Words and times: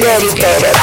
Dedicated. 0.00 0.80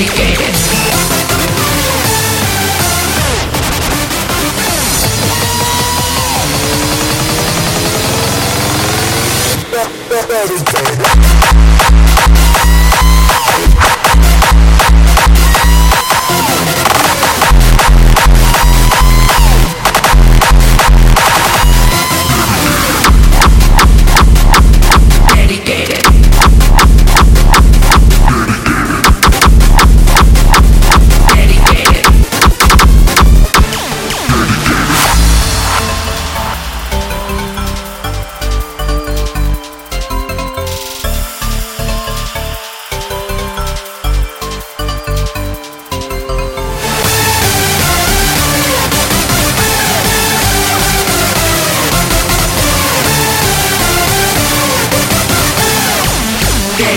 dedicated. 0.00 0.40
Everything. 10.32 11.69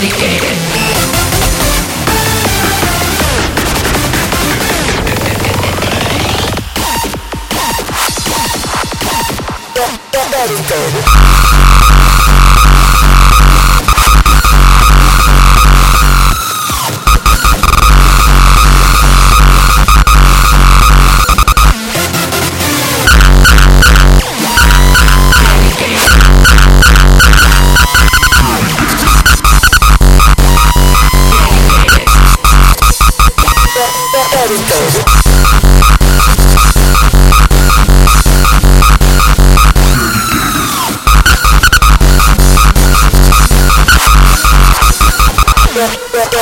Dedicated. 0.03 0.57
Dedicated. 10.11 11.42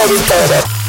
Editore. 0.04 0.81